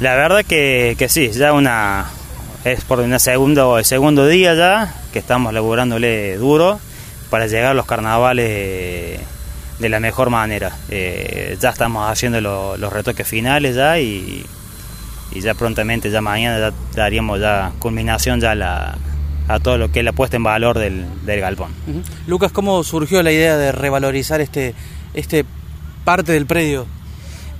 La 0.00 0.14
verdad 0.16 0.44
que, 0.46 0.96
que 0.98 1.08
sí, 1.10 1.30
ya 1.30 1.52
una 1.52 2.06
es 2.64 2.84
por 2.84 3.00
un 3.00 3.18
segundo, 3.20 3.78
el 3.78 3.84
segundo 3.84 4.26
día 4.26 4.54
ya 4.54 4.94
que 5.12 5.18
estamos 5.18 5.52
laburándole 5.52 6.36
duro 6.36 6.80
para 7.28 7.46
llegar 7.46 7.72
a 7.72 7.74
los 7.74 7.86
carnavales 7.86 9.20
de 9.78 9.88
la 9.88 10.00
mejor 10.00 10.30
manera. 10.30 10.76
Eh, 10.88 11.56
ya 11.60 11.70
estamos 11.70 12.10
haciendo 12.10 12.40
los 12.40 12.92
retoques 12.92 13.26
finales 13.28 13.76
ya 13.76 13.98
y, 13.98 14.44
ya 15.32 15.54
prontamente, 15.54 16.10
ya 16.10 16.20
mañana 16.20 16.58
ya 16.58 16.72
daríamos 16.94 17.38
ya 17.38 17.72
culminación 17.78 18.40
ya 18.40 18.54
la, 18.54 18.96
a 19.48 19.58
todo 19.60 19.78
lo 19.78 19.92
que 19.92 20.00
es 20.00 20.04
la 20.04 20.12
puesta 20.12 20.36
en 20.36 20.42
valor 20.42 20.78
del, 20.78 21.04
del 21.24 21.40
galpón. 21.40 21.72
Lucas, 22.26 22.52
¿cómo 22.52 22.82
surgió 22.84 23.22
la 23.22 23.32
idea 23.32 23.56
de 23.56 23.72
revalorizar 23.72 24.40
este, 24.40 24.74
este 25.14 25.44
parte 26.04 26.32
del 26.32 26.46
predio? 26.46 26.86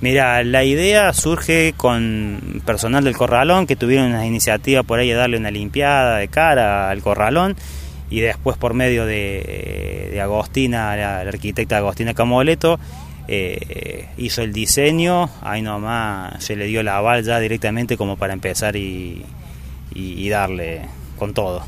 Mira, 0.01 0.43
la 0.43 0.63
idea 0.63 1.13
surge 1.13 1.75
con 1.77 2.63
personal 2.65 3.03
del 3.03 3.15
Corralón 3.15 3.67
que 3.67 3.75
tuvieron 3.75 4.07
una 4.07 4.25
iniciativa 4.25 4.81
por 4.81 4.97
ahí 4.97 5.09
de 5.09 5.13
darle 5.13 5.37
una 5.37 5.51
limpiada 5.51 6.17
de 6.17 6.27
cara 6.27 6.89
al 6.89 7.01
Corralón 7.01 7.55
y 8.09 8.19
después 8.19 8.57
por 8.57 8.73
medio 8.73 9.05
de, 9.05 10.19
Agostina, 10.21 10.95
la, 10.95 11.19
arquitecta 11.19 11.77
Agostina 11.77 12.15
Camoleto, 12.15 12.79
eh, 13.27 14.07
hizo 14.17 14.41
el 14.41 14.51
diseño, 14.51 15.29
ahí 15.41 15.61
nomás 15.61 16.43
se 16.43 16.55
le 16.55 16.65
dio 16.65 16.81
la 16.81 16.97
aval 16.97 17.23
ya 17.23 17.39
directamente 17.39 17.95
como 17.95 18.17
para 18.17 18.33
empezar 18.33 18.75
y, 18.75 19.23
darle 20.29 20.81
con 21.17 21.33
todo. 21.33 21.63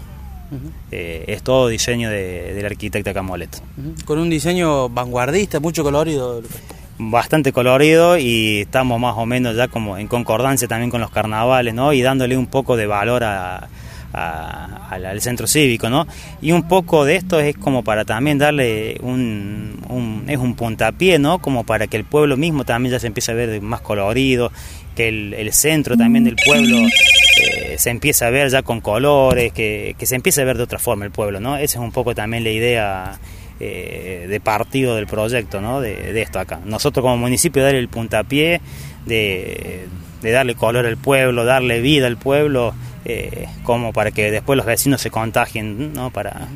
Eh, 0.92 1.26
es 1.28 1.44
todo 1.44 1.68
diseño 1.68 2.10
de, 2.10 2.58
la 2.60 2.68
arquitecta 2.68 3.14
Camoleto. 3.14 3.60
Con 4.06 4.18
un 4.18 4.30
diseño 4.30 4.90
vanguardista, 4.90 5.60
mucho 5.60 5.84
colorido 5.84 6.42
bastante 6.98 7.52
colorido 7.52 8.18
y 8.18 8.62
estamos 8.62 9.00
más 9.00 9.16
o 9.18 9.26
menos 9.26 9.56
ya 9.56 9.68
como 9.68 9.98
en 9.98 10.08
concordancia 10.08 10.68
también 10.68 10.90
con 10.90 11.02
los 11.02 11.12
carnavales, 11.12 11.74
¿no? 11.74 11.94
Y 11.94 12.02
dándole 12.02 12.38
un 12.38 12.48
poco 12.48 12.78
de 12.78 12.88
valor 12.88 13.24
a, 13.24 13.68
al 14.14 15.22
centro 15.22 15.48
cívico, 15.48 15.90
¿no? 15.90 16.08
Y 16.42 16.52
un 16.52 16.68
poco 16.68 17.04
de 17.04 17.16
esto 17.16 17.40
es 17.40 17.58
como 17.58 17.84
para 17.84 18.06
también 18.06 18.38
darle 18.38 18.98
un, 19.02 20.26
es 20.28 20.38
un 20.38 20.56
puntapié, 20.56 21.18
¿no? 21.20 21.40
Como 21.40 21.64
para 21.64 21.88
que 21.88 21.98
el 21.98 22.06
pueblo 22.06 22.38
mismo 22.38 22.64
también 22.64 22.92
ya 22.92 23.00
se 23.00 23.08
empiece 23.08 23.32
a 23.32 23.36
ver 23.36 23.62
más 23.62 23.82
colorido, 23.82 24.52
que 24.96 25.08
el, 25.10 25.54
centro 25.54 25.98
también 25.98 26.24
del 26.24 26.36
pueblo 26.36 26.78
eh, 27.42 27.76
se 27.80 27.90
empiece 27.90 28.24
a 28.26 28.30
ver 28.30 28.50
ya 28.50 28.62
con 28.62 28.82
colores, 28.82 29.52
que, 29.52 29.96
que 29.98 30.06
se 30.06 30.16
empiece 30.16 30.42
a 30.42 30.46
ver 30.46 30.58
de 30.58 30.64
otra 30.64 30.78
forma 30.78 31.06
el 31.06 31.12
pueblo, 31.12 31.40
¿no? 31.40 31.56
Esa 31.58 31.80
es 31.80 31.84
un 31.84 31.92
poco 31.92 32.14
también 32.14 32.44
la 32.44 32.52
idea 32.52 33.20
eh, 33.60 34.26
de 34.30 34.40
partido 34.40 34.96
del 34.96 35.08
proyecto, 35.08 35.62
¿no? 35.62 35.82
De, 35.82 36.22
esto 36.22 36.40
acá. 36.40 36.60
Nosotros 36.66 37.04
como 37.04 37.18
municipio 37.18 37.64
darle 37.64 37.80
el 37.80 37.90
puntapié 37.90 38.62
de, 39.06 39.88
darle 40.22 40.56
color 40.56 40.86
al 40.86 40.98
pueblo, 40.98 41.46
darle 41.46 41.82
vida 41.82 42.08
al 42.08 42.18
pueblo, 42.18 42.74
eh, 43.06 43.48
como 43.64 43.94
para 43.94 44.12
que 44.12 44.32
después 44.32 44.58
los 44.58 44.66
vecinos 44.66 45.02
se 45.02 45.12
contagien, 45.12 45.94
¿no? 45.94 46.10
Para 46.10 46.48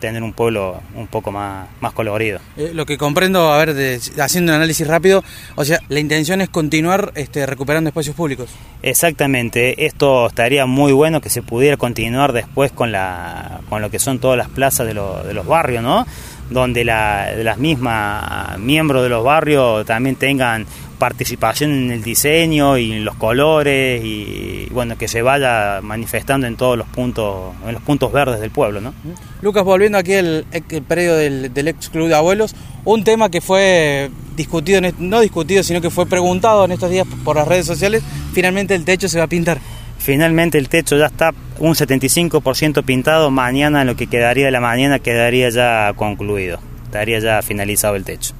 tener 0.00 0.22
un 0.22 0.32
pueblo 0.32 0.80
un 0.94 1.06
poco 1.06 1.32
más, 1.32 1.68
más 1.80 1.92
colorido. 1.92 2.40
Eh, 2.56 2.72
lo 2.74 2.86
que 2.86 2.98
comprendo, 2.98 3.52
a 3.52 3.64
ver, 3.64 4.00
haciendo 4.18 4.52
un 4.52 4.56
análisis 4.56 4.86
rápido, 4.86 5.24
o 5.54 5.64
sea, 5.64 5.80
la 5.88 6.00
intención 6.00 6.40
es 6.40 6.48
continuar 6.48 7.12
este, 7.14 7.46
recuperando 7.46 7.88
espacios 7.88 8.14
públicos. 8.14 8.50
Exactamente, 8.82 9.86
esto 9.86 10.26
estaría 10.26 10.66
muy 10.66 10.92
bueno 10.92 11.20
que 11.20 11.30
se 11.30 11.42
pudiera 11.42 11.76
continuar 11.76 12.32
después 12.32 12.72
con, 12.72 12.92
la, 12.92 13.60
con 13.68 13.82
lo 13.82 13.90
que 13.90 13.98
son 13.98 14.18
todas 14.18 14.36
las 14.36 14.48
plazas 14.48 14.86
de, 14.86 14.94
de 14.94 15.34
los 15.34 15.46
barrios, 15.46 15.82
¿no? 15.82 16.06
donde 16.50 16.84
la, 16.84 17.32
las 17.36 17.58
mismas 17.58 18.58
miembros 18.58 19.02
de 19.02 19.08
los 19.08 19.24
barrios 19.24 19.84
también 19.86 20.16
tengan 20.16 20.66
participación 20.98 21.72
en 21.72 21.90
el 21.90 22.02
diseño 22.02 22.78
y 22.78 22.92
en 22.92 23.04
los 23.04 23.16
colores 23.16 24.02
y 24.04 24.63
bueno 24.74 24.98
que 24.98 25.08
se 25.08 25.22
vaya 25.22 25.80
manifestando 25.82 26.46
en 26.46 26.56
todos 26.56 26.76
los 26.76 26.86
puntos 26.88 27.54
en 27.66 27.72
los 27.72 27.82
puntos 27.82 28.12
verdes 28.12 28.40
del 28.40 28.50
pueblo 28.50 28.80
¿no? 28.80 28.92
Lucas 29.40 29.64
volviendo 29.64 29.96
aquí 29.96 30.14
al 30.14 30.44
predio 30.86 31.16
del, 31.16 31.54
del, 31.54 31.68
ex 31.68 31.88
club 31.88 32.08
de 32.08 32.14
abuelos 32.14 32.54
un 32.84 33.04
tema 33.04 33.30
que 33.30 33.40
fue 33.40 34.10
discutido 34.36 34.82
no 34.98 35.20
discutido 35.20 35.62
sino 35.62 35.80
que 35.80 35.88
fue 35.88 36.06
preguntado 36.06 36.66
en 36.66 36.72
estos 36.72 36.90
días 36.90 37.06
por 37.24 37.36
las 37.36 37.48
redes 37.48 37.64
sociales 37.64 38.02
finalmente 38.34 38.74
el 38.74 38.84
techo 38.84 39.08
se 39.08 39.18
va 39.18 39.24
a 39.24 39.28
pintar 39.28 39.58
Finalmente 40.04 40.58
el 40.58 40.68
techo 40.68 40.98
ya 40.98 41.06
está 41.06 41.30
un 41.58 41.72
75% 41.72 42.84
pintado, 42.84 43.30
mañana 43.30 43.86
lo 43.86 43.96
que 43.96 44.06
quedaría 44.06 44.44
de 44.44 44.50
la 44.50 44.60
mañana 44.60 44.98
quedaría 44.98 45.48
ya 45.48 45.94
concluido, 45.96 46.58
estaría 46.84 47.20
ya 47.20 47.40
finalizado 47.40 47.96
el 47.96 48.04
techo. 48.04 48.34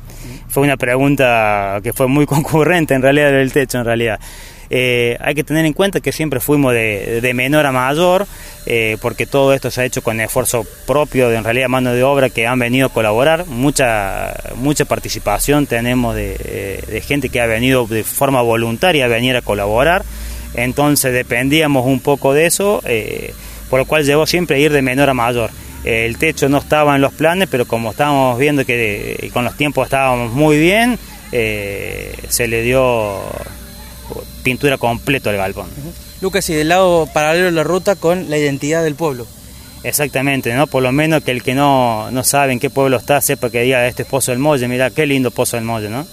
Fue 0.49 0.63
una 0.63 0.77
pregunta 0.77 1.81
que 1.83 1.95
fue 1.95 2.07
muy 2.07 2.27
concurrente 2.35 2.93
en 2.93 3.01
realidad 3.01 3.33
del 3.33 3.51
techo 3.51 3.79
en 3.79 3.87
realidad. 3.87 4.21
Eh, 4.71 5.17
hay 5.21 5.35
que 5.35 5.45
tener 5.45 5.67
en 5.67 5.73
cuenta 5.73 6.01
que 6.01 6.13
siempre 6.13 6.41
fuimos 6.41 6.73
de, 6.73 7.33
menor 7.35 7.67
a 7.67 7.73
mayor, 7.73 8.27
eh, 8.67 8.97
porque 9.01 9.27
todo 9.27 9.53
esto 9.53 9.71
se 9.71 9.83
ha 9.83 9.85
hecho 9.85 10.03
con 10.03 10.21
esfuerzo 10.21 10.67
propio, 10.87 11.29
de 11.29 11.37
en 11.37 11.45
realidad 11.45 11.69
mano 11.69 11.93
de 11.93 12.03
obra 12.03 12.31
que 12.31 12.47
han 12.47 12.59
venido 12.59 12.87
a 12.87 12.93
colaborar, 12.93 13.47
mucha, 13.47 14.35
mucha 14.57 14.85
participación 14.85 15.67
tenemos 15.67 16.15
de, 16.15 16.83
de 16.87 17.01
gente 17.01 17.29
que 17.29 17.41
ha 17.41 17.47
venido 17.47 17.87
de 17.87 18.05
forma 18.05 18.43
voluntaria 18.43 19.05
a 19.05 19.09
venir 19.09 19.37
a 19.37 19.43
colaborar. 19.43 20.05
Entonces 20.55 21.13
dependíamos 21.13 21.85
un 21.87 22.01
poco 22.01 22.33
de 22.33 22.47
eso, 22.47 22.81
eh, 22.85 23.35
por 23.69 23.81
lo 23.81 23.87
cual 23.87 24.05
llevó 24.05 24.27
siempre 24.27 24.57
a 24.57 24.59
ir 24.61 24.73
de 24.73 24.83
menor 24.83 25.11
a 25.11 25.15
mayor. 25.15 25.51
el 25.85 26.17
techo 26.17 26.49
no 26.49 26.59
estaba 26.59 26.95
en 26.95 27.03
los 27.03 27.13
planes, 27.13 27.49
pero 27.51 27.67
como 27.67 27.91
estábamos 27.91 28.39
viendo 28.39 28.65
que 28.65 29.17
eh, 29.21 29.31
con 29.33 29.45
los 29.45 29.57
tiempos 29.57 29.87
estábamos 29.87 30.33
muy 30.33 30.59
bien, 30.59 30.99
eh, 31.33 32.15
se 32.29 32.47
le 32.47 32.63
dio 32.63 33.21
pintura 34.45 34.79
completo 34.79 35.31
al 35.31 35.37
galpón. 35.37 35.67
Lucas, 36.21 36.49
y 36.51 36.55
del 36.55 36.69
lado 36.69 37.09
paralelo 37.13 37.47
de 37.47 37.51
la 37.51 37.65
ruta 37.65 37.97
con 37.97 38.31
la 38.31 38.39
identidad 38.39 38.85
del 38.85 38.95
pueblo. 38.95 39.27
Exactamente, 39.83 40.55
¿no? 40.55 40.67
Por 40.69 40.83
lo 40.83 40.93
menos 40.93 41.25
que 41.25 41.33
el 41.33 41.43
que 41.43 41.55
no, 41.55 42.11
no 42.13 42.23
sabe 42.23 42.53
en 42.53 42.61
qué 42.61 42.71
pueblo 42.71 42.97
está 42.97 43.21
sepa 43.21 43.51
que 43.51 43.63
diga 43.63 43.87
este 43.87 44.03
es 44.05 44.09
Pozo 44.09 44.31
del 44.31 44.39
Molle, 44.39 44.69
mira 44.69 44.91
qué 44.91 45.05
lindo 45.05 45.31
Pozo 45.31 45.57
del 45.57 45.65
Molle, 45.65 45.91
¿no? 45.91 46.07